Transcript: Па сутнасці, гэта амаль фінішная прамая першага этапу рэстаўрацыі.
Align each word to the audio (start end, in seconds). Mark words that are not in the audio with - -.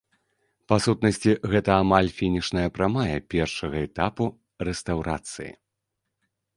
Па 0.71 0.75
сутнасці, 0.85 1.33
гэта 1.51 1.75
амаль 1.83 2.09
фінішная 2.21 2.65
прамая 2.79 3.17
першага 3.37 3.77
этапу 3.87 4.23
рэстаўрацыі. 4.71 5.51